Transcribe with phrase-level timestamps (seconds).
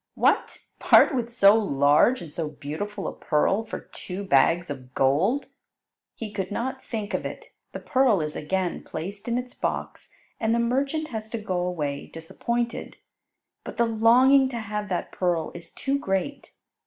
[0.15, 0.57] "What!
[0.79, 5.45] part with so large and so beautiful a pearl for two bags of gold?"
[6.15, 7.53] He could not think of it.
[7.71, 10.09] The pearl is again placed in its box,
[10.39, 12.97] and the merchant has to go away disappointed.
[13.63, 16.55] But the longing to have that pearl is too great.